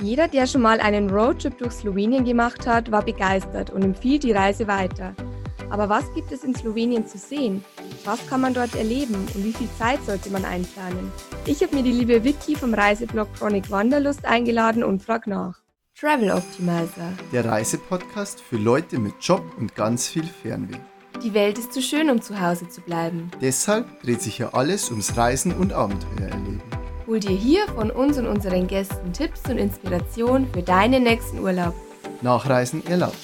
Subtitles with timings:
[0.00, 4.32] Jeder, der schon mal einen Roadtrip durch Slowenien gemacht hat, war begeistert und empfiehlt die
[4.32, 5.14] Reise weiter.
[5.70, 7.64] Aber was gibt es in Slowenien zu sehen?
[8.04, 11.12] Was kann man dort erleben und wie viel Zeit sollte man einplanen?
[11.46, 15.60] Ich habe mir die liebe Vicky vom Reiseblog Chronic Wanderlust eingeladen und frag nach.
[15.96, 17.12] Travel Optimizer.
[17.32, 20.78] Der Reisepodcast für Leute mit Job und ganz viel Fernweh.
[21.22, 23.30] Die Welt ist zu schön, um zu Hause zu bleiben.
[23.40, 26.53] Deshalb dreht sich ja alles ums Reisen und Abenteuer erleben.
[27.06, 31.74] Hol dir hier von uns und unseren Gästen Tipps und Inspiration für deinen nächsten Urlaub.
[32.22, 33.18] Nachreisen erlaubt.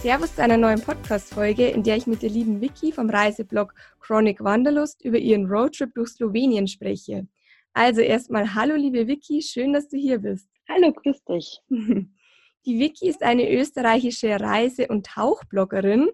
[0.00, 4.42] Servus zu einer neuen Podcast-Folge, in der ich mit der lieben Vicky vom Reiseblog Chronic
[4.42, 7.26] Wanderlust über ihren Roadtrip durch Slowenien spreche.
[7.74, 10.48] Also erstmal hallo liebe Vicky, schön, dass du hier bist.
[10.66, 11.60] Hallo, grüß dich.
[11.68, 16.08] Die Vicky ist eine österreichische Reise- und Tauchbloggerin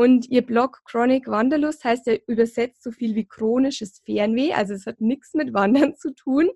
[0.00, 4.86] und ihr Blog Chronic Wanderlust heißt ja übersetzt so viel wie chronisches Fernweh, also es
[4.86, 6.48] hat nichts mit Wandern zu tun.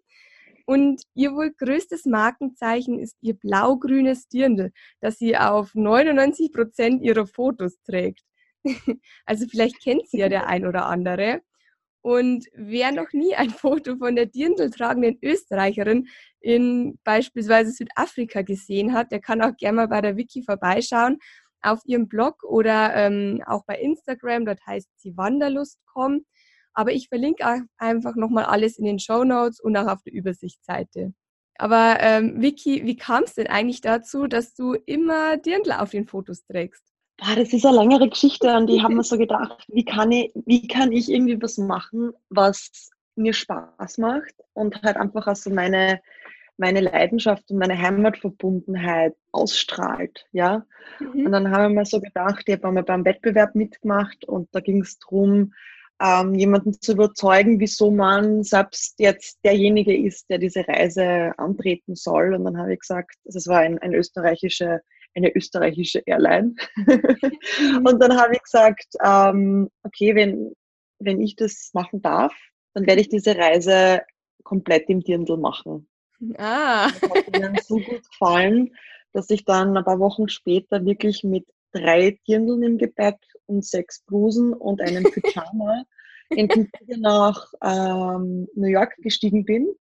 [0.65, 7.27] Und ihr wohl größtes Markenzeichen ist ihr blau-grünes Dirndl, das sie auf 99 Prozent ihrer
[7.27, 8.25] Fotos trägt.
[9.27, 11.43] also vielleicht kennt sie ja der ein oder andere.
[12.01, 16.09] Und wer noch nie ein Foto von der Dirndl tragenden Österreicherin
[16.41, 21.19] in beispielsweise Südafrika gesehen hat, der kann auch gerne mal bei der Wiki vorbeischauen
[21.65, 26.25] auf ihrem Blog oder ähm, auch bei Instagram, dort heißt sie Wanderlust.com.
[26.75, 27.45] Aber ich verlinke
[27.79, 31.15] einfach nochmal alles in den Show Notes und auch auf der Übersichtsseite.
[31.57, 36.07] Aber ähm, Vicky, wie kam es denn eigentlich dazu, dass du immer Dirndl auf den
[36.07, 36.83] Fotos trägst?
[37.17, 40.33] Boah, das ist eine längere Geschichte und die haben mir so gedacht, wie kann, ich,
[40.35, 46.01] wie kann ich irgendwie was machen, was mir Spaß macht und halt einfach also meine,
[46.57, 50.65] meine Leidenschaft und meine Heimatverbundenheit ausstrahlt, ja.
[51.01, 51.27] Mhm.
[51.27, 54.61] Und dann haben wir mir so gedacht, ich habe einmal beim Wettbewerb mitgemacht und da
[54.61, 55.53] ging es darum,
[56.01, 62.35] ähm, jemanden zu überzeugen, wieso man selbst jetzt derjenige ist, der diese Reise antreten soll.
[62.35, 64.81] Und dann habe ich gesagt, also es war ein, ein österreichische,
[65.15, 66.55] eine österreichische Airline.
[66.77, 67.87] Mhm.
[67.87, 70.53] und dann habe ich gesagt, ähm, okay, wenn,
[70.99, 72.35] wenn ich das machen darf,
[72.75, 74.03] dann werde ich diese Reise
[74.43, 75.89] komplett im Dirndl machen.
[76.39, 76.91] Ah.
[77.01, 78.75] Das hat mir so gut gefallen,
[79.13, 84.03] dass ich dann ein paar Wochen später wirklich mit drei Dirndeln im Gepäck und sechs
[84.03, 85.85] Blusen und einem Pyjama
[86.31, 89.75] in den Flieger nach ähm, New York gestiegen bin.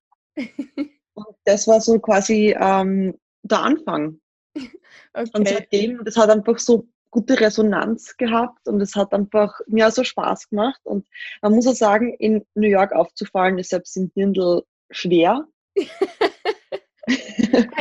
[1.14, 4.20] Und das war so quasi ähm, der Anfang.
[5.12, 5.30] Okay.
[5.34, 10.04] Und seitdem, das hat einfach so gute Resonanz gehabt und es hat einfach mir so
[10.04, 10.80] Spaß gemacht.
[10.84, 11.06] Und
[11.42, 15.46] man muss auch sagen, in New York aufzufallen ist selbst im Dirndl schwer.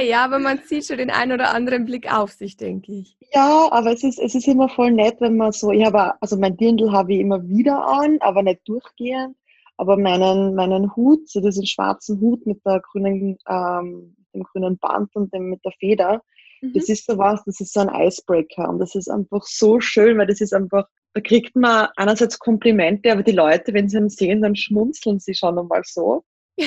[0.01, 3.17] ja, aber man zieht schon den einen oder anderen Blick auf sich, denke ich.
[3.33, 6.37] Ja, aber es ist, es ist immer voll nett, wenn man so, ich habe, also
[6.37, 9.35] mein Dirndl habe ich immer wieder an, aber nicht durchgehend.
[9.77, 15.15] Aber meinen, meinen Hut, so diesen schwarzen Hut mit der grünen, ähm, dem grünen Band
[15.15, 16.21] und dem mit der Feder,
[16.61, 16.73] mhm.
[16.73, 18.67] das ist so was, das ist so ein Icebreaker.
[18.67, 23.11] Und das ist einfach so schön, weil das ist einfach, da kriegt man einerseits Komplimente,
[23.11, 26.25] aber die Leute, wenn sie ihn sehen, dann schmunzeln sie schon einmal so.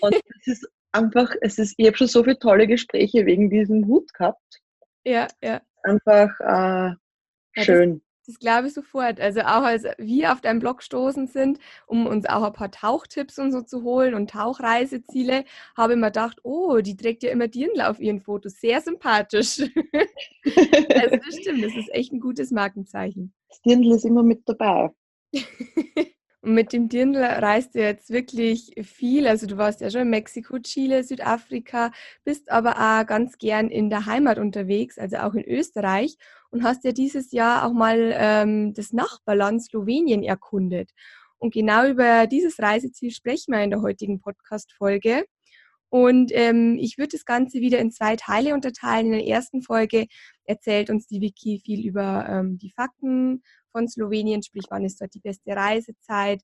[0.00, 3.86] Und das ist einfach, es ist, ich habe schon so viele tolle Gespräche wegen diesem
[3.86, 4.62] Hut gehabt.
[5.04, 5.60] Ja, ja.
[5.82, 7.90] Einfach äh, schön.
[7.90, 9.20] Ja, das, das glaube ich sofort.
[9.20, 13.38] Also auch als wir auf deinem Blog stoßen sind, um uns auch ein paar Tauchtipps
[13.38, 15.44] und so zu holen und Tauchreiseziele,
[15.76, 18.54] habe ich mir gedacht, oh, die trägt ja immer Dirndl auf ihren Fotos.
[18.60, 19.58] Sehr sympathisch.
[20.44, 23.34] also das stimmt, das ist echt ein gutes Markenzeichen.
[23.48, 24.90] Das Dirndl ist immer mit dabei.
[26.44, 29.26] Und mit dem Dirndl reist du jetzt wirklich viel.
[29.26, 31.90] Also du warst ja schon in Mexiko, Chile, Südafrika,
[32.22, 36.18] bist aber auch ganz gern in der Heimat unterwegs, also auch in Österreich
[36.50, 40.90] und hast ja dieses Jahr auch mal ähm, das Nachbarland Slowenien erkundet.
[41.38, 45.24] Und genau über dieses Reiseziel sprechen wir in der heutigen Podcast-Folge.
[45.88, 49.06] Und ähm, ich würde das Ganze wieder in zwei Teile unterteilen.
[49.06, 50.08] In der ersten Folge
[50.44, 53.42] erzählt uns die Wiki viel über ähm, die Fakten
[53.74, 56.42] von Slowenien, sprich wann ist dort die beste Reisezeit,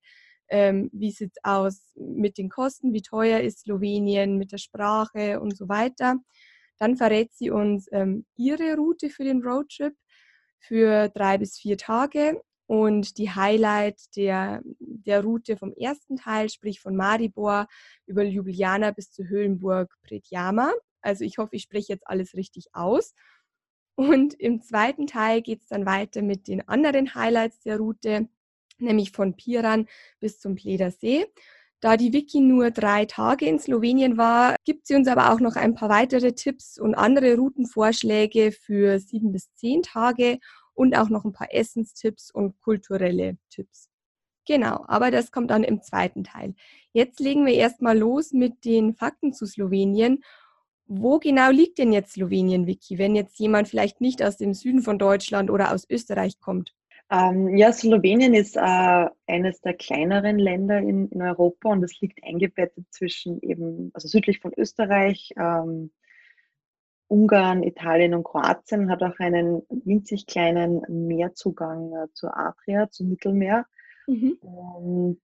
[0.49, 5.41] ähm, wie sieht es aus mit den Kosten, wie teuer ist Slowenien mit der Sprache
[5.41, 6.17] und so weiter.
[6.79, 9.95] Dann verrät sie uns ähm, ihre Route für den Roadtrip
[10.59, 16.81] für drei bis vier Tage und die Highlight der, der Route vom ersten Teil, sprich
[16.81, 17.69] von Maribor
[18.07, 20.73] über Ljubljana bis zu Höhlenburg Predjama.
[21.01, 23.15] Also ich hoffe, ich spreche jetzt alles richtig aus.
[23.95, 28.29] Und im zweiten Teil geht es dann weiter mit den anderen Highlights der Route,
[28.79, 29.87] nämlich von Piran
[30.21, 31.27] bis zum Pledersee.
[31.81, 35.57] Da die Wiki nur drei Tage in Slowenien war, gibt sie uns aber auch noch
[35.57, 40.39] ein paar weitere Tipps und andere Routenvorschläge für sieben bis zehn Tage
[40.75, 43.89] und auch noch ein paar Essenstipps und kulturelle Tipps.
[44.47, 46.55] Genau, aber das kommt dann im zweiten Teil.
[46.93, 50.23] Jetzt legen wir erstmal los mit den Fakten zu Slowenien.
[50.93, 54.83] Wo genau liegt denn jetzt Slowenien, Vicky, wenn jetzt jemand vielleicht nicht aus dem Süden
[54.83, 56.75] von Deutschland oder aus Österreich kommt?
[57.13, 62.25] Ähm, ja, Slowenien ist äh, eines der kleineren Länder in, in Europa und es liegt
[62.25, 65.93] eingebettet zwischen eben, also südlich von Österreich, ähm,
[67.07, 73.65] Ungarn, Italien und Kroatien, hat auch einen winzig kleinen Meerzugang äh, zur Adria, zum Mittelmeer.
[74.09, 74.39] Mhm.
[74.41, 75.21] Und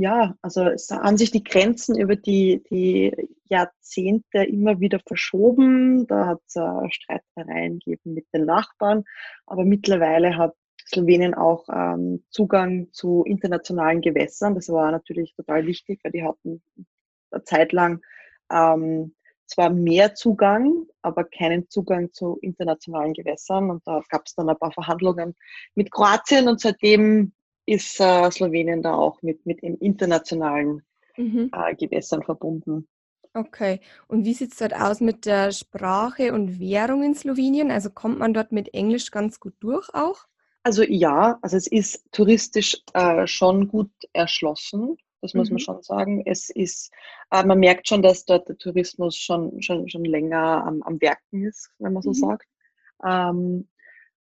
[0.00, 3.12] ja, also es haben sich die Grenzen über die, die
[3.48, 6.06] Jahrzehnte immer wieder verschoben.
[6.06, 9.04] Da hat es äh, Streitereien gegeben mit den Nachbarn,
[9.44, 10.54] aber mittlerweile hat
[10.86, 14.54] Slowenien auch ähm, Zugang zu internationalen Gewässern.
[14.54, 16.62] Das war natürlich total wichtig, weil die hatten
[17.32, 18.00] eine Zeit lang
[18.52, 19.16] ähm,
[19.46, 23.68] zwar mehr Zugang, aber keinen Zugang zu internationalen Gewässern.
[23.68, 25.34] Und da gab es dann ein paar Verhandlungen
[25.74, 27.32] mit Kroatien und seitdem
[27.68, 30.82] ist äh, Slowenien da auch mit, mit im internationalen
[31.16, 31.50] mhm.
[31.52, 32.88] äh, Gewässern verbunden.
[33.34, 33.80] Okay.
[34.08, 37.70] Und wie sieht es dort aus mit der Sprache und Währung in Slowenien?
[37.70, 40.24] Also kommt man dort mit Englisch ganz gut durch auch?
[40.62, 44.96] Also ja, also es ist touristisch äh, schon gut erschlossen.
[45.20, 45.54] Das muss mhm.
[45.54, 46.22] man schon sagen.
[46.26, 46.90] Es ist,
[47.30, 51.44] äh, man merkt schon, dass dort der Tourismus schon, schon, schon länger am, am Werken
[51.44, 52.14] ist, wenn man so mhm.
[52.14, 52.48] sagt.
[53.04, 53.68] Ähm,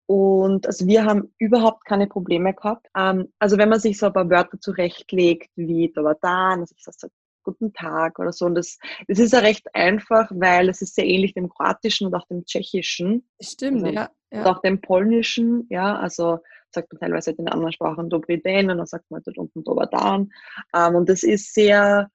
[0.06, 2.87] und also wir haben überhaupt keine Probleme gehabt.
[2.96, 6.75] Ähm, also wenn man sich so ein paar Wörter zurechtlegt, wie da war da, also
[6.76, 7.12] ich sage
[7.43, 8.46] guten Tag oder so.
[8.46, 8.78] Und das,
[9.08, 12.44] das ist ja recht einfach, weil es ist sehr ähnlich dem Kroatischen und auch dem
[12.44, 13.28] Tschechischen.
[13.40, 14.40] Stimmt, also, ja, ja.
[14.40, 16.38] Und auch dem Polnischen, ja, also
[16.70, 20.32] sagt man teilweise in anderen Sprachen Dobry Den und dann sagt man dort unten Dobadan.
[20.75, 22.10] Ähm, und das ist sehr,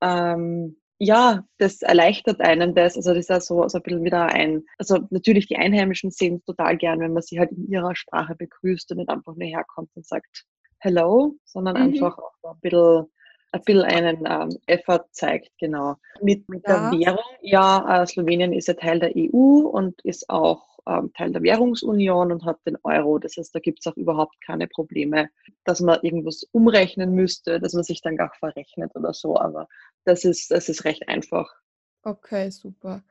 [0.00, 2.94] ähm, ja, das erleichtert einen das.
[2.94, 6.36] Also das ist ja so, so ein bisschen wieder ein, also natürlich die Einheimischen sehen
[6.36, 9.48] es total gern, wenn man sie halt in ihrer Sprache begrüßt und nicht einfach nur
[9.48, 10.44] herkommt und sagt
[10.78, 11.82] Hello, sondern mhm.
[11.82, 13.06] einfach auch ein bisschen
[13.52, 15.96] ein bisschen einen ähm, Effort zeigt, genau.
[16.20, 16.90] Mit, mit ja.
[16.90, 21.32] der Währung, ja, äh, Slowenien ist ja Teil der EU und ist auch ähm, Teil
[21.32, 23.18] der Währungsunion und hat den Euro.
[23.18, 25.28] Das heißt, da gibt es auch überhaupt keine Probleme,
[25.64, 29.38] dass man irgendwas umrechnen müsste, dass man sich dann gar verrechnet oder so.
[29.38, 29.68] Aber
[30.04, 31.54] das ist, das ist recht einfach.
[32.02, 33.02] Okay, super.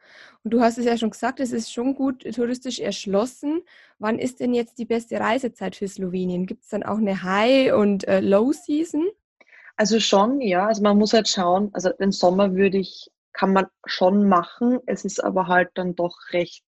[0.44, 3.62] Und du hast es ja schon gesagt, es ist schon gut touristisch erschlossen.
[4.00, 6.48] Wann ist denn jetzt die beste Reisezeit für Slowenien?
[6.48, 9.08] Gibt es dann auch eine High- und äh, Low-Season?
[9.76, 10.68] Also schon, ja.
[10.68, 14.80] Also man muss halt schauen, also den Sommer würde ich, kann man schon machen.
[14.88, 16.64] Es ist aber halt dann doch recht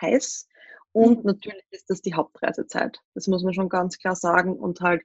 [0.00, 0.48] heiß.
[0.92, 1.26] Und mhm.
[1.26, 2.98] natürlich ist das die Hauptreisezeit.
[3.14, 4.56] Das muss man schon ganz klar sagen.
[4.56, 5.02] Und halt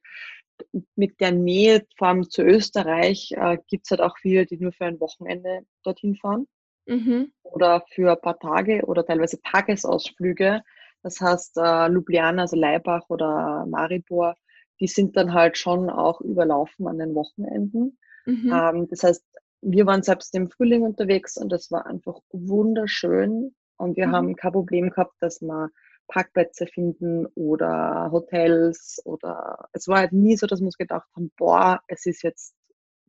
[0.96, 4.72] mit der Nähe, vor allem zu Österreich, äh, gibt es halt auch viele, die nur
[4.72, 6.48] für ein Wochenende dorthin fahren.
[6.86, 7.32] Mhm.
[7.44, 10.62] Oder für ein paar Tage oder teilweise Tagesausflüge.
[11.02, 14.36] Das heißt, äh, Ljubljana, also Leibach oder Maribor
[14.80, 17.98] die sind dann halt schon auch überlaufen an den Wochenenden.
[18.26, 18.52] Mhm.
[18.54, 19.26] Ähm, das heißt,
[19.62, 23.56] wir waren selbst im Frühling unterwegs und das war einfach wunderschön.
[23.78, 24.12] Und wir mhm.
[24.12, 25.70] haben kein Problem gehabt, dass wir
[26.08, 31.32] Parkplätze finden oder Hotels oder es war halt nie so, dass wir uns gedacht haben,
[31.38, 32.54] boah, es ist jetzt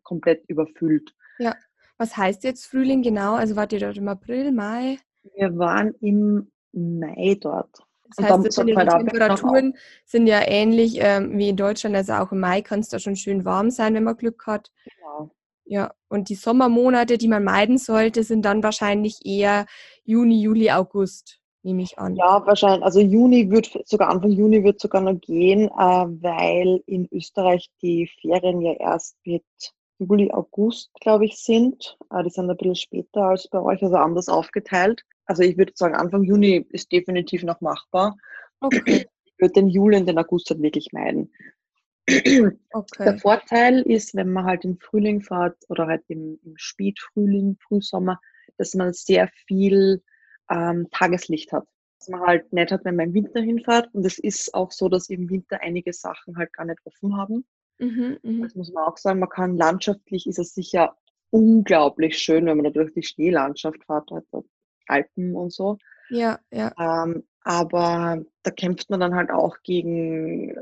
[0.03, 1.15] komplett überfüllt.
[1.39, 1.55] Ja.
[1.99, 3.35] Was heißt jetzt Frühling genau?
[3.35, 4.99] Also wart ihr dort im April, Mai?
[5.35, 7.79] Wir waren im Mai dort.
[8.17, 9.75] Das heißt, das die Temperaturen
[10.05, 11.97] sind ja ähnlich ähm, wie in Deutschland.
[11.97, 14.71] Also auch im Mai kann es da schon schön warm sein, wenn man Glück hat.
[14.85, 15.31] Genau.
[15.65, 19.67] Ja, und die Sommermonate, die man meiden sollte, sind dann wahrscheinlich eher
[20.05, 22.17] Juni, Juli, August, nehme ich an.
[22.17, 22.85] Ja, wahrscheinlich.
[22.85, 28.11] Also Juni wird sogar Anfang Juni wird sogar noch gehen, äh, weil in Österreich die
[28.21, 29.45] Ferien ja erst mit
[29.99, 31.97] Juli, August, glaube ich, sind.
[32.11, 35.03] Äh, die sind ein bisschen später als bei euch, also anders aufgeteilt.
[35.25, 38.17] Also ich würde sagen, Anfang Juni ist definitiv noch machbar.
[38.61, 39.07] Okay.
[39.25, 41.33] Ich würde den Juli und den August halt wirklich meiden.
[42.07, 43.05] Okay.
[43.05, 48.21] Der Vorteil ist, wenn man halt im Frühling fährt oder halt im, im Spätfrühling, Frühsommer,
[48.59, 50.03] dass man sehr viel
[50.51, 51.67] ähm, Tageslicht hat.
[51.99, 53.89] Was man halt nicht hat, wenn man im Winter hinfährt.
[53.95, 57.47] Und es ist auch so, dass im Winter einige Sachen halt gar nicht offen haben.
[57.79, 58.43] Mhm, mh.
[58.45, 59.21] Das muss man auch sagen.
[59.21, 60.97] Man kann landschaftlich ist es sicher
[61.31, 64.13] unglaublich schön, wenn man da durch die Schneelandschaft fährt.
[64.13, 64.45] Also
[64.87, 65.79] Alpen und so.
[66.11, 66.73] Ja, ja.
[66.79, 70.55] Ähm, aber da kämpft man dann halt auch gegen,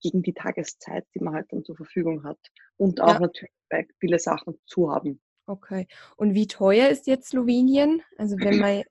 [0.00, 2.38] gegen die Tageszeit, die man halt dann zur Verfügung hat.
[2.76, 3.20] Und auch ja.
[3.20, 3.52] natürlich,
[3.98, 5.20] viele Sachen zu haben.
[5.46, 5.86] Okay.
[6.16, 8.02] Und wie teuer ist jetzt Slowenien?
[8.16, 8.82] Also wenn man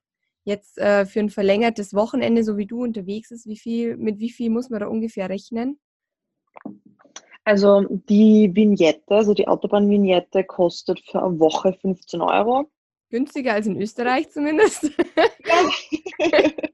[0.44, 4.30] jetzt äh, für ein verlängertes Wochenende, so wie du unterwegs ist, wie viel, mit wie
[4.30, 5.78] viel muss man da ungefähr rechnen?
[7.44, 12.70] Also die Vignette, also die Autobahnvignette kostet für eine Woche 15 Euro.
[13.10, 14.90] Günstiger als in Österreich zumindest.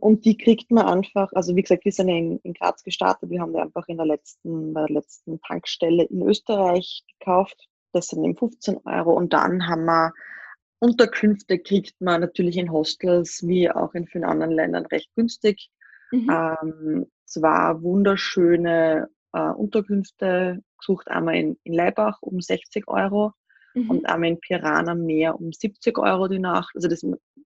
[0.00, 3.30] Und die kriegt man einfach, also wie gesagt, wir sind ja in, in Graz gestartet,
[3.30, 7.68] wir haben die einfach in der letzten, der letzten Tankstelle in Österreich gekauft.
[7.92, 9.12] Das sind eben 15 Euro.
[9.12, 10.12] Und dann haben wir
[10.84, 15.70] Unterkünfte kriegt man natürlich in Hostels wie auch in vielen anderen Ländern recht günstig.
[16.10, 16.30] Mhm.
[16.30, 23.32] Ähm, zwar wunderschöne äh, Unterkünfte gesucht, einmal in, in Leibach um 60 Euro
[23.74, 23.90] mhm.
[23.90, 26.72] und einmal in Pirana mehr um 70 Euro die Nacht.
[26.74, 27.02] Also das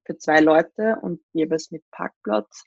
[0.05, 2.63] für zwei Leute und jeweils mit Parkplatz.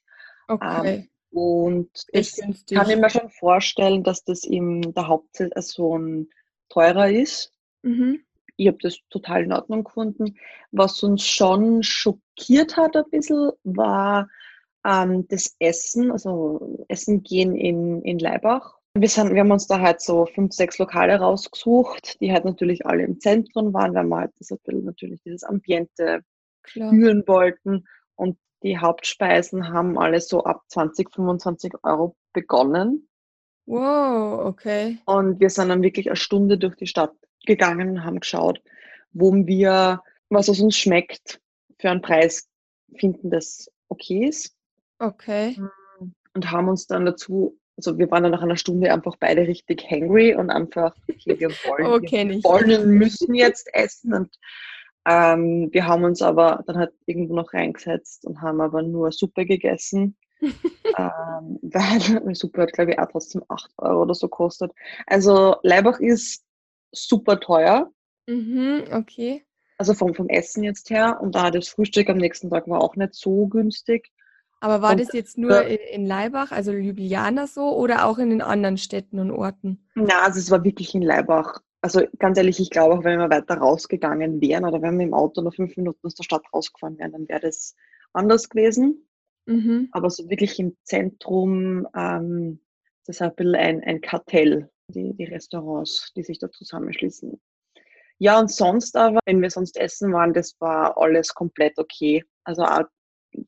[0.49, 0.95] Okay.
[0.95, 2.37] Ähm, und das
[2.71, 6.31] kann ich mir schon vorstellen, dass das im der Hauptzeit so ein
[6.69, 7.53] teurer ist.
[7.83, 8.21] Mhm.
[8.57, 10.37] Ich habe das total in Ordnung gefunden.
[10.73, 14.29] Was uns schon schockiert hat ein bisschen, war
[14.85, 18.79] ähm, das Essen, also Essen gehen in, in Leibach.
[18.95, 22.85] Wir, sind, wir haben uns da halt so fünf, sechs Lokale rausgesucht, die halt natürlich
[22.85, 26.23] alle im Zentrum waren, weil wir halt das natürlich dieses Ambiente
[26.73, 26.91] Klar.
[26.91, 27.87] führen wollten.
[28.15, 33.09] Und die Hauptspeisen haben alle so ab 20, 25 Euro begonnen.
[33.67, 34.99] Wow, okay.
[35.05, 37.13] Und wir sind dann wirklich eine Stunde durch die Stadt
[37.47, 38.63] gegangen und haben geschaut,
[39.13, 41.41] wo wir, was es uns schmeckt,
[41.79, 42.49] für einen Preis
[42.97, 44.55] finden, das okay ist.
[44.99, 45.61] Okay.
[46.35, 49.89] Und haben uns dann dazu, also wir waren dann nach einer Stunde einfach beide richtig
[49.89, 54.15] hangry und einfach, okay, wir wollen, okay, wir wollen und müssen jetzt essen.
[54.15, 54.31] Und
[55.09, 59.47] ähm, wir haben uns aber dann halt irgendwo noch reingesetzt und haben aber nur Suppe
[59.47, 60.17] gegessen.
[60.41, 64.73] ähm, weil Suppe hat, glaube ich, auch trotzdem 8 Euro oder so kostet.
[65.07, 66.45] Also Leibach ist
[66.93, 67.91] super teuer.
[68.27, 69.45] Mhm, okay.
[69.79, 71.19] Also vom, vom Essen jetzt her.
[71.23, 74.11] Und da das Frühstück am nächsten Tag war auch nicht so günstig.
[74.61, 78.31] Aber war und, das jetzt nur in, in Leibach, also Ljubljana so, oder auch in
[78.31, 79.89] den anderen Städten und Orten?
[79.95, 81.63] Na, also es war wirklich in Leibach.
[81.81, 85.15] Also ganz ehrlich, ich glaube auch, wenn wir weiter rausgegangen wären oder wenn wir im
[85.15, 87.77] Auto noch fünf Minuten aus der Stadt rausgefahren wären, dann wäre das
[88.13, 89.09] anders gewesen.
[89.47, 89.89] Mhm.
[89.93, 92.61] Aber so wirklich im Zentrum, ähm,
[93.07, 97.41] das ist ein bisschen ein, ein Kartell, die, die Restaurants, die sich da zusammenschließen.
[98.19, 102.25] Ja, und sonst aber, wenn wir sonst essen waren, das war alles komplett okay.
[102.45, 102.85] Also auch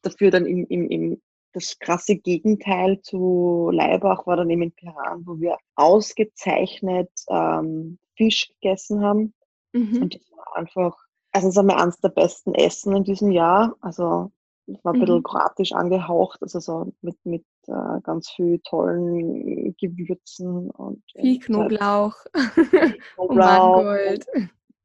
[0.02, 1.22] dafür dann im, im, im
[1.52, 8.52] das krasse Gegenteil zu Leibach war dann eben in Piran, wo wir ausgezeichnet ähm, Fisch
[8.60, 9.32] gegessen haben.
[9.72, 10.02] Mhm.
[10.02, 10.98] Und das war einfach,
[11.32, 13.74] also es ist einmal eines der besten Essen in diesem Jahr.
[13.80, 14.30] Also
[14.66, 15.22] es war ein bisschen mhm.
[15.22, 22.14] kroatisch angehaucht, also so mit, mit äh, ganz viel tollen Gewürzen und viel Knoblauch,
[23.14, 24.26] Knoblauch und Mangold.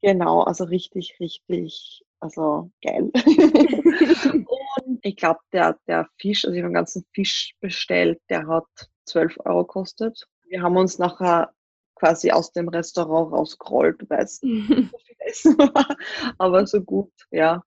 [0.00, 3.10] Genau, also richtig, richtig, also geil.
[4.86, 8.64] und ich glaube, der, der Fisch, also ich habe einen ganzen Fisch bestellt, der hat
[9.04, 10.26] 12 Euro gekostet.
[10.48, 11.52] Wir haben uns nachher
[11.96, 15.96] quasi aus dem Restaurant rausgerollt, weil es so viel Essen war,
[16.38, 17.62] aber so gut, ja.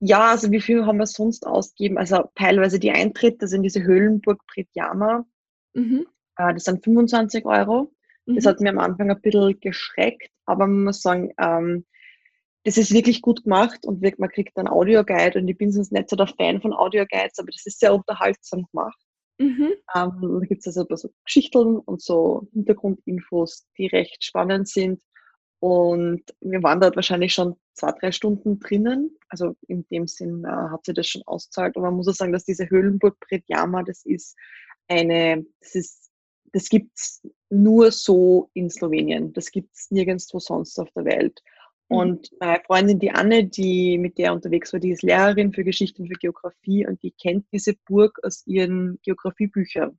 [0.00, 1.96] Ja, also wie viel haben wir sonst ausgegeben?
[1.96, 5.24] Also teilweise die Eintritte sind diese Höhlenburg Pritjama.
[5.72, 6.06] Mhm.
[6.36, 7.90] Äh, das sind 25 Euro.
[8.26, 8.34] Mhm.
[8.34, 11.86] Das hat mir am Anfang ein bisschen geschreckt, aber man muss sagen, ähm,
[12.64, 16.08] das ist wirklich gut gemacht und man kriegt einen Audioguide und ich bin sonst nicht
[16.08, 18.98] so der Fan von Audioguides, aber das ist sehr unterhaltsam gemacht.
[19.38, 19.74] Mhm.
[19.94, 25.00] Ähm, da gibt es also so Geschichten und so Hintergrundinfos, die recht spannend sind.
[25.60, 29.16] Und wir waren dort wahrscheinlich schon zwei, drei Stunden drinnen.
[29.28, 31.76] Also in dem Sinn äh, hat sie das schon auszahlt.
[31.76, 34.36] Und man muss auch sagen, dass diese Höhlenburg Predjama, das ist
[34.88, 36.10] eine, das ist,
[36.52, 39.32] das gibt's nur so in Slowenien.
[39.32, 41.42] Das gibt's nirgendwo sonst auf der Welt.
[41.88, 41.96] Mhm.
[41.96, 46.02] Und meine Freundin, die Anne, die mit der unterwegs war, die ist Lehrerin für Geschichte
[46.02, 49.98] und für Geografie und die kennt diese Burg aus ihren Geografiebüchern,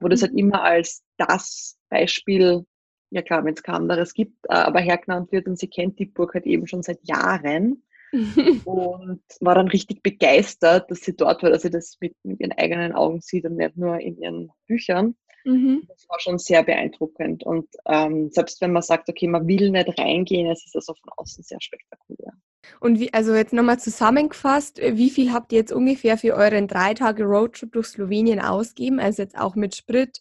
[0.00, 0.38] wo das halt mhm.
[0.38, 2.64] immer als das Beispiel
[3.10, 6.06] ja klar, wenn es kein anderes gibt, äh, aber hergenannt wird und sie kennt die
[6.06, 7.82] Burg halt eben schon seit Jahren
[8.64, 12.52] und war dann richtig begeistert, dass sie dort war, dass sie das mit, mit ihren
[12.52, 15.14] eigenen Augen sieht und nicht nur in ihren Büchern.
[15.48, 15.82] Mhm.
[15.88, 17.42] Das war schon sehr beeindruckend.
[17.42, 21.10] Und ähm, selbst wenn man sagt, okay, man will nicht reingehen, es ist also von
[21.16, 22.34] außen sehr spektakulär.
[22.80, 26.92] Und wie, also jetzt nochmal zusammengefasst, wie viel habt ihr jetzt ungefähr für euren drei
[26.92, 29.00] Tage Roadtrip durch Slowenien ausgeben?
[29.00, 30.20] Also jetzt auch mit Sprit,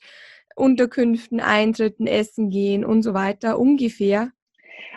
[0.56, 4.32] Unterkünften, Eintritten, Essen gehen und so weiter ungefähr?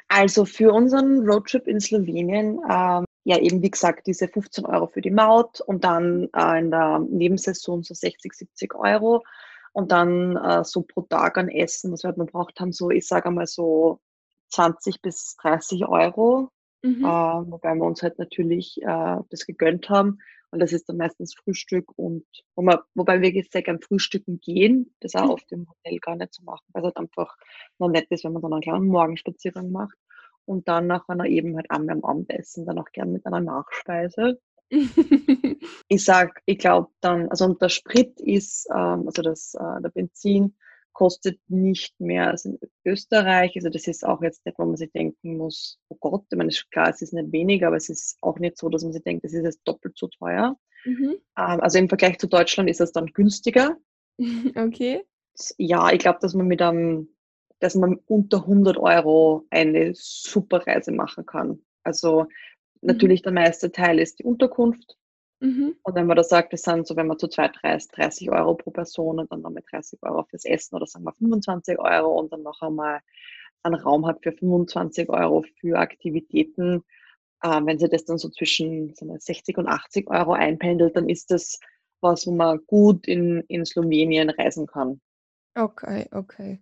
[0.07, 5.01] Also für unseren Roadtrip in Slowenien, ähm, ja eben wie gesagt, diese 15 Euro für
[5.01, 9.25] die Maut und dann äh, in der Nebensaison so 60, 70 Euro
[9.73, 12.91] und dann äh, so pro Tag an Essen, was wir halt noch braucht haben, so
[12.91, 14.01] ich sage mal so
[14.49, 16.51] 20 bis 30 Euro,
[16.83, 17.05] mhm.
[17.05, 20.19] äh, wobei wir uns halt natürlich äh, das gegönnt haben
[20.51, 22.25] und das ist dann meistens Frühstück und
[22.57, 25.31] wo man, wobei wir sehr gern frühstücken gehen, das auch mhm.
[25.31, 27.37] auf dem Hotel gar nicht zu machen, weil es halt einfach
[27.79, 29.97] noch nett ist, wenn man dann einen kleinen Morgenspaziergang macht
[30.45, 34.41] und dann nach einer eben halt am Abendessen dann auch gern mit einer Nachspeise.
[35.89, 39.91] ich sag, ich glaube dann, also und der Sprit ist, ähm, also das, äh, der
[39.91, 40.55] Benzin
[40.93, 43.53] kostet nicht mehr als in Österreich.
[43.57, 46.51] Also das ist auch jetzt nicht, wo man sich denken muss, oh Gott, ich meine,
[46.71, 49.25] klar, es ist nicht weniger, aber es ist auch nicht so, dass man sich denkt,
[49.25, 50.57] das ist jetzt doppelt so teuer.
[50.85, 51.17] Mhm.
[51.39, 53.77] Ähm, also im Vergleich zu Deutschland ist es dann günstiger.
[54.55, 55.03] Okay.
[55.57, 57.09] Ja, ich glaube, dass man mit einem,
[57.61, 61.61] dass man unter 100 Euro eine super Reise machen kann.
[61.85, 62.27] Also.
[62.81, 64.97] Natürlich der meiste Teil ist die Unterkunft.
[65.41, 65.77] Mhm.
[65.83, 68.55] Und wenn man da sagt, das sind so, wenn man zu zweit reist, 30 Euro
[68.55, 72.33] pro Person und dann nochmal 30 Euro fürs Essen oder sagen wir 25 Euro und
[72.33, 73.01] dann noch einmal
[73.63, 76.83] einen Raum hat für 25 Euro für Aktivitäten,
[77.43, 81.31] äh, wenn sie das dann so zwischen wir, 60 und 80 Euro einpendelt, dann ist
[81.31, 81.59] das
[82.03, 85.01] was, wo man gut in, in Slowenien reisen kann.
[85.55, 86.61] Okay, okay.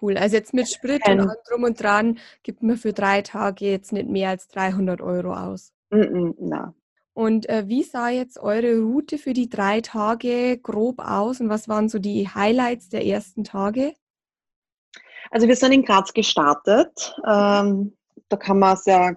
[0.00, 0.16] Cool.
[0.16, 3.92] Also jetzt mit Sprit und allem drum und dran gibt man für drei Tage jetzt
[3.92, 5.72] nicht mehr als 300 Euro aus.
[5.90, 6.74] Mm -mm, na,
[7.18, 11.68] und äh, wie sah jetzt eure Route für die drei Tage grob aus und was
[11.68, 13.92] waren so die Highlights der ersten Tage?
[15.32, 17.16] Also wir sind in Graz gestartet.
[17.26, 17.96] Ähm,
[18.28, 19.16] da kann man sehr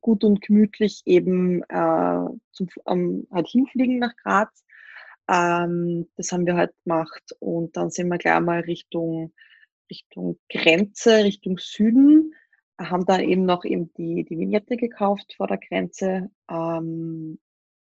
[0.00, 4.64] gut und gemütlich eben äh, zum, ähm, halt hinfliegen nach Graz.
[5.26, 9.32] Ähm, das haben wir halt gemacht und dann sind wir gleich mal Richtung,
[9.90, 12.34] Richtung Grenze, Richtung Süden
[12.88, 16.30] haben dann eben noch eben die, die Vignette gekauft vor der Grenze.
[16.48, 17.38] Ähm,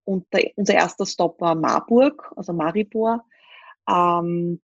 [0.05, 3.25] und der, unser erster Stop war Marburg, also Maribor.
[3.89, 4.61] Ähm,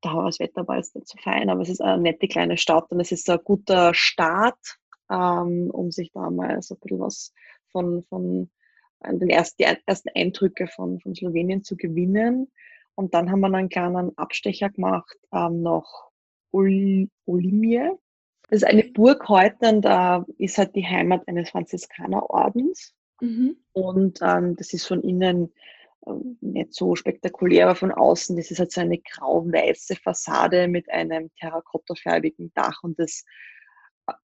[0.00, 2.90] da das Wetter war jetzt nicht so fein, aber es ist eine nette kleine Stadt
[2.90, 4.78] und es ist ein guter Start,
[5.10, 7.32] ähm, um sich da mal so ein bisschen was
[7.70, 8.50] von, von
[9.06, 12.50] den ersten, die ersten Eindrücke von, von Slowenien zu gewinnen.
[12.94, 16.09] Und dann haben wir einen kleinen Abstecher gemacht ähm, nach
[16.52, 17.90] Ol Olimie.
[18.48, 22.94] Das ist eine Burg heute und da ist halt die Heimat eines Franziskanerordens.
[23.20, 23.56] Mhm.
[23.72, 25.52] Und ähm, das ist von innen
[26.06, 30.90] ähm, nicht so spektakulär, aber von außen, das ist halt so eine grau-weiße Fassade mit
[30.90, 33.24] einem terrakottafarbigen Dach und das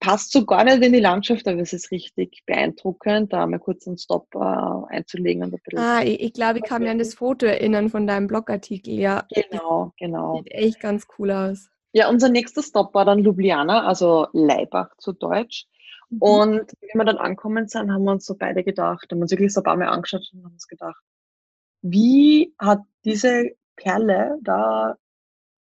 [0.01, 3.87] passt so gar nicht in die Landschaft, aber es ist richtig beeindruckend, da mal kurz
[3.87, 5.43] einen Stop äh, einzulegen.
[5.43, 8.07] Und ein bisschen ah, ich, ich glaube, ich kann mir an das Foto erinnern von
[8.07, 9.27] deinem Blogartikel, ja.
[9.33, 10.39] Genau, genau.
[10.39, 11.69] Sieht echt ganz cool aus.
[11.97, 15.65] Ja, unser nächster Stop war dann Ljubljana, also Leibach zu Deutsch.
[16.11, 16.19] Mhm.
[16.19, 19.51] Und wie wir dann angekommen sind, haben wir uns so beide gedacht, haben uns wirklich
[19.51, 21.03] so ein paar Mal angeschaut und haben uns gedacht,
[21.81, 24.99] wie hat diese Perle da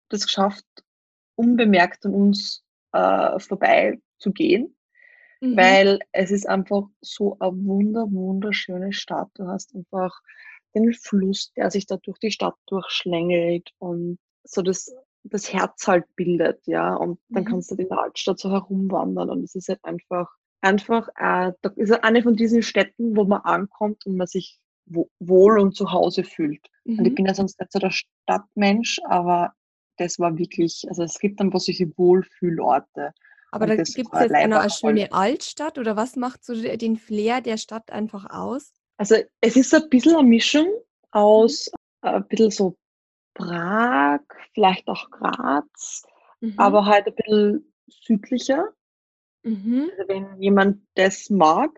[0.09, 0.65] das geschafft,
[1.37, 4.77] unbemerkt an uns äh, vorbei zu gehen?
[5.41, 5.57] Mhm.
[5.57, 9.29] Weil es ist einfach so eine wunder, wunderschöne Stadt.
[9.35, 10.21] Du hast einfach
[10.75, 14.93] den Fluss, der sich da durch die Stadt durchschlängelt und so das
[15.31, 16.95] das Herz halt bildet, ja.
[16.95, 17.49] Und dann mhm.
[17.49, 20.29] kannst du in der Altstadt so herumwandern und es ist halt einfach,
[20.61, 25.59] einfach, äh, ist eine von diesen Städten, wo man ankommt und man sich wo, wohl
[25.59, 26.67] und zu Hause fühlt.
[26.85, 26.99] Mhm.
[26.99, 27.15] Und ich mhm.
[27.17, 29.53] bin ja sonst nicht so der Stadtmensch, aber
[29.97, 33.13] das war wirklich, also es gibt dann solche Wohlfühlorte.
[33.51, 37.41] Aber da gibt es jetzt eine, eine schöne Altstadt oder was macht so den Flair
[37.41, 38.73] der Stadt einfach aus?
[38.99, 40.67] Also es ist ein bisschen eine Mischung
[41.11, 41.71] aus
[42.03, 42.09] mhm.
[42.09, 42.77] ein bisschen so
[43.39, 44.21] Prag,
[44.53, 46.03] vielleicht auch Graz,
[46.41, 46.55] mhm.
[46.57, 48.69] aber halt ein bisschen südlicher.
[49.43, 49.91] Mhm.
[49.91, 51.71] Also wenn jemand das mag,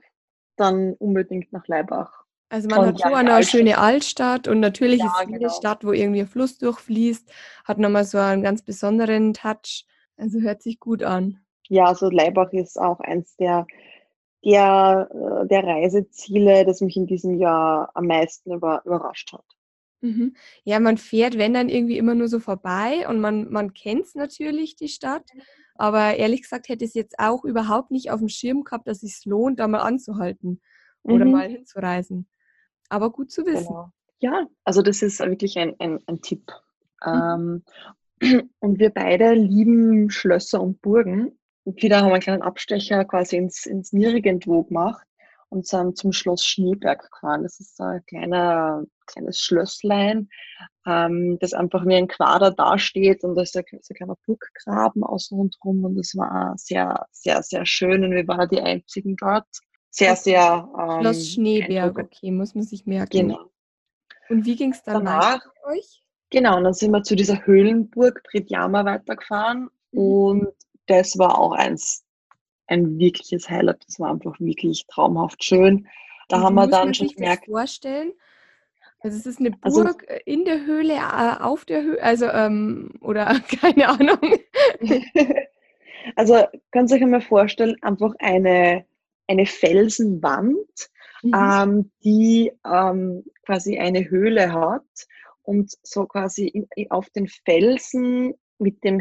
[0.57, 2.25] dann unbedingt nach Leibach.
[2.49, 3.61] Also man und hat so eine Altstadt.
[3.61, 5.53] schöne Altstadt und natürlich ja, ist jede genau.
[5.53, 7.33] Stadt, wo irgendwie ein Fluss durchfließt,
[7.65, 9.87] hat nochmal so einen ganz besonderen Touch.
[10.17, 11.39] Also hört sich gut an.
[11.69, 13.67] Ja, also Leibach ist auch eins der,
[14.45, 19.45] der, äh, der Reiseziele, das mich in diesem Jahr am meisten über, überrascht hat.
[20.01, 20.35] Mhm.
[20.65, 24.77] Ja, man fährt, wenn dann irgendwie immer nur so vorbei und man, man kennt natürlich
[24.77, 25.29] die Stadt.
[25.75, 29.03] Aber ehrlich gesagt hätte ich es jetzt auch überhaupt nicht auf dem Schirm gehabt, dass
[29.03, 30.61] es sich lohnt, da mal anzuhalten
[31.03, 31.33] oder mhm.
[31.33, 32.29] mal hinzureisen.
[32.89, 33.69] Aber gut zu wissen.
[33.69, 33.93] Genau.
[34.21, 36.53] Ja, also das ist wirklich ein, ein, ein Tipp.
[37.05, 37.63] Mhm.
[38.21, 41.39] Ähm, und wir beide lieben Schlösser und Burgen.
[41.65, 45.07] Und wieder haben wir einen kleinen Abstecher quasi ins, ins Nirgendwo gemacht
[45.51, 47.43] und sind zum Schloss Schneeberg gefahren.
[47.43, 50.29] Das ist so ein kleiner, kleines Schlösslein,
[50.87, 55.37] ähm, das einfach wie ein Quader dasteht und da ist so ein kleiner Burggraben außen
[55.37, 59.47] rundherum und das war sehr, sehr, sehr schön und wir waren die einzigen dort.
[59.91, 60.69] Sehr, sehr.
[60.79, 63.29] Ähm, Schloss Schneeberg, okay, muss man sich merken.
[63.29, 63.51] Genau.
[64.29, 66.03] Und wie ging es dann danach mit euch?
[66.31, 70.01] Genau, und dann sind wir zu dieser Höhlenburg Pridjama weitergefahren mhm.
[70.01, 70.49] und
[70.87, 72.05] das war auch eins
[72.71, 73.85] ein wirkliches Highlight.
[73.87, 75.89] Das war einfach wirklich traumhaft schön.
[76.29, 77.47] Da Und haben wir dann schon gemerkt.
[77.47, 78.13] vorstellen?
[79.01, 82.27] Also es ist eine also Burg also, in der Höhle, äh, auf der Höhle, also
[82.27, 84.39] ähm, oder keine Ahnung.
[86.17, 88.85] also kannst du euch einmal vorstellen, einfach eine,
[89.27, 90.91] eine Felsenwand
[91.23, 91.35] mhm.
[91.35, 95.07] ähm, die ähm, quasi eine Höhle hat
[95.43, 99.01] und so quasi auf den Felsen mit dem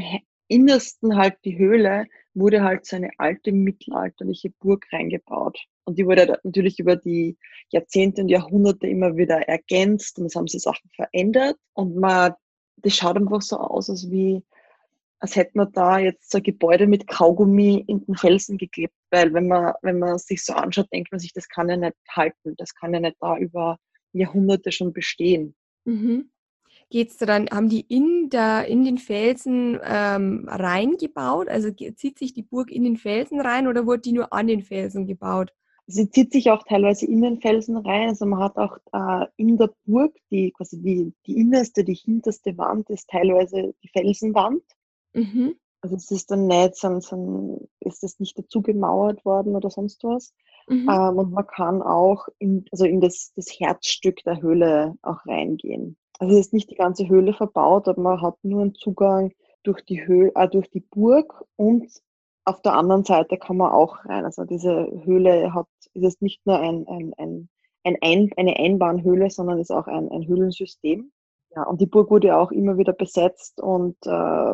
[0.50, 5.58] innersten halt die Höhle wurde halt so eine alte mittelalterliche Burg reingebaut.
[5.86, 7.38] Und die wurde natürlich über die
[7.70, 11.58] Jahrzehnte und Jahrhunderte immer wieder ergänzt und es haben sich Sachen verändert.
[11.74, 12.34] Und man,
[12.78, 14.44] das schaut einfach so aus, als wie,
[15.20, 18.94] als hätte man da jetzt so ein Gebäude mit Kaugummi in den Felsen geklebt.
[19.12, 21.96] Weil wenn man, wenn man sich so anschaut, denkt man sich, das kann ja nicht
[22.10, 22.56] halten.
[22.58, 23.78] Das kann ja nicht da über
[24.14, 25.56] Jahrhunderte schon bestehen.
[25.86, 26.30] Mhm
[26.90, 31.48] geht's da dann, haben die in, der, in den Felsen ähm, reingebaut?
[31.48, 34.62] Also zieht sich die Burg in den Felsen rein oder wurde die nur an den
[34.62, 35.54] Felsen gebaut?
[35.92, 38.10] Sie zieht sich auch teilweise in den Felsen rein.
[38.10, 42.58] Also man hat auch äh, in der Burg, die quasi die, die innerste, die hinterste
[42.58, 44.62] Wand ist teilweise die Felsenwand.
[45.14, 45.56] Mhm.
[45.82, 50.04] Also es ist dann nicht, so, so, ist das nicht dazu gemauert worden oder sonst
[50.04, 50.34] was.
[50.68, 50.88] Mhm.
[50.90, 55.98] Ähm, und man kann auch in, also in das, das Herzstück der Höhle auch reingehen.
[56.20, 59.32] Also es ist nicht die ganze Höhle verbaut, aber man hat nur einen Zugang
[59.64, 61.88] durch die Höhle, äh, durch die Burg und
[62.46, 64.26] auf der anderen Seite kann man auch rein.
[64.26, 67.50] Also diese Höhle hat, ist es nicht nur ein, ein, ein,
[67.84, 71.12] ein, ein eine Einbahnhöhle, sondern ist auch ein, ein Höhlensystem.
[71.56, 74.54] Ja, und die Burg wurde auch immer wieder besetzt und äh,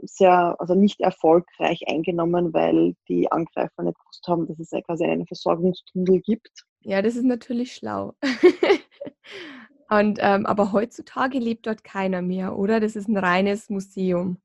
[0.00, 5.26] sehr, also nicht erfolgreich eingenommen, weil die Angreifer nicht gewusst haben, dass es quasi einen
[5.26, 6.66] Versorgungstunnel gibt.
[6.80, 8.14] Ja, das ist natürlich schlau.
[9.88, 12.80] Und, ähm, aber heutzutage lebt dort keiner mehr, oder?
[12.80, 14.38] Das ist ein reines Museum.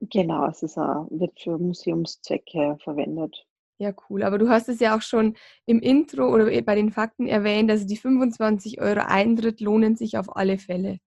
[0.00, 3.46] Genau, es ist, uh, wird für Museumszwecke verwendet.
[3.78, 4.22] Ja, cool.
[4.24, 7.86] Aber du hast es ja auch schon im Intro oder bei den Fakten erwähnt, also
[7.86, 10.98] die 25 Euro Eintritt lohnen sich auf alle Fälle.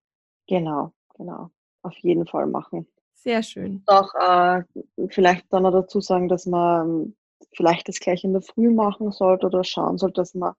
[0.48, 1.50] Genau, genau.
[1.84, 2.88] Auf jeden Fall machen.
[3.13, 3.84] Sehr schön.
[3.86, 4.63] Auch äh,
[5.10, 7.15] vielleicht dann noch dazu sagen, dass man
[7.56, 10.54] vielleicht das gleich in der Früh machen sollte oder schauen sollte, dass man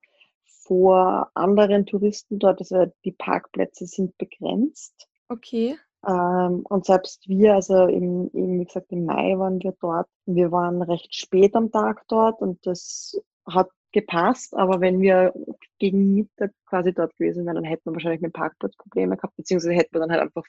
[0.67, 2.61] vor anderen Touristen dort.
[2.61, 5.09] Also die Parkplätze sind begrenzt.
[5.29, 5.77] Okay.
[6.07, 10.09] Ähm, und selbst wir, also im, im, wie gesagt, im Mai waren wir dort.
[10.27, 15.33] Wir waren recht spät am Tag dort und das hat gepasst, aber wenn wir
[15.79, 19.75] gegen Mittag quasi dort gewesen wären, dann hätten wir wahrscheinlich mit Parkplatz Probleme gehabt, beziehungsweise
[19.75, 20.45] hätten wir dann halt einfach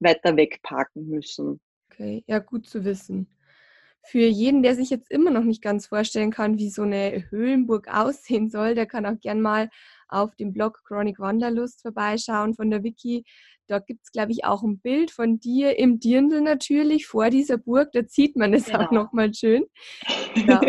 [0.00, 1.60] weiter weg parken müssen.
[1.90, 3.26] Okay, ja, gut zu wissen
[4.06, 7.88] für jeden, der sich jetzt immer noch nicht ganz vorstellen kann, wie so eine Höhlenburg
[7.88, 9.70] aussehen soll, der kann auch gern mal
[10.08, 13.24] auf dem Blog Chronic Wanderlust vorbeischauen von der Wiki.
[13.66, 17.56] Dort gibt es, glaube ich, auch ein Bild von dir im Dirndl natürlich vor dieser
[17.56, 17.92] Burg.
[17.92, 18.80] Da sieht man es genau.
[18.80, 19.64] auch nochmal schön.
[20.46, 20.60] Ja.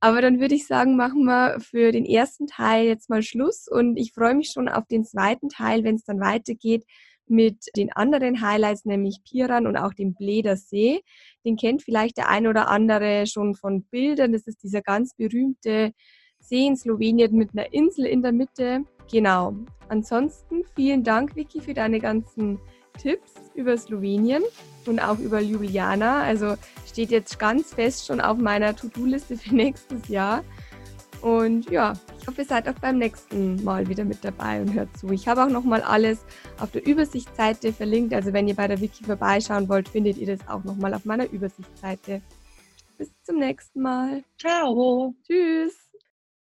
[0.00, 3.96] Aber dann würde ich sagen, machen wir für den ersten Teil jetzt mal Schluss und
[3.96, 6.84] ich freue mich schon auf den zweiten Teil, wenn es dann weitergeht
[7.26, 11.00] mit den anderen Highlights, nämlich Piran und auch dem Bleder See.
[11.44, 14.32] Den kennt vielleicht der ein oder andere schon von Bildern.
[14.32, 15.92] Das ist dieser ganz berühmte
[16.38, 18.84] See in Slowenien mit einer Insel in der Mitte.
[19.10, 19.54] Genau.
[19.88, 22.58] Ansonsten vielen Dank, Vicky, für deine ganzen
[22.98, 24.42] Tipps über Slowenien
[24.86, 26.22] und auch über Ljubljana.
[26.22, 26.54] Also
[26.86, 30.44] steht jetzt ganz fest schon auf meiner To-Do-Liste für nächstes Jahr.
[31.24, 34.94] Und ja, ich hoffe, ihr seid auch beim nächsten Mal wieder mit dabei und hört
[34.94, 35.08] zu.
[35.08, 36.22] Ich habe auch nochmal alles
[36.60, 38.12] auf der Übersichtsseite verlinkt.
[38.12, 41.26] Also wenn ihr bei der Wiki vorbeischauen wollt, findet ihr das auch nochmal auf meiner
[41.30, 42.20] Übersichtsseite.
[42.98, 44.22] Bis zum nächsten Mal.
[44.38, 45.14] Ciao.
[45.26, 45.83] Tschüss.